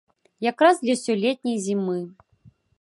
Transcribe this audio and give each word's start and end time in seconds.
Якраз 0.51 0.79
для 0.87 0.95
сёлетняй 1.03 1.61
зімы! 1.69 1.99